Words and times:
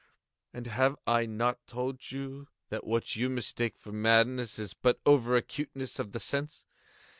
And 0.51 0.65
have 0.65 0.95
I 1.05 1.27
not 1.27 1.59
told 1.67 2.09
you 2.11 2.47
that 2.69 2.87
what 2.87 3.15
you 3.15 3.29
mistake 3.29 3.77
for 3.77 3.91
madness 3.91 4.57
is 4.57 4.73
but 4.73 4.99
over 5.05 5.35
acuteness 5.35 5.99
of 5.99 6.11
the 6.11 6.19
sense? 6.19 6.65